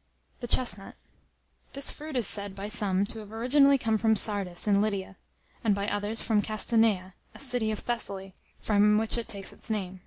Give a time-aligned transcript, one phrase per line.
[0.40, 0.94] ]THE CHESTNUT.
[1.74, 5.18] This fruit is said, by some, to have originally come from Sardis, in Lydia;
[5.62, 10.00] and by others, from Castanea, a city of Thessaly, from which it takes its name.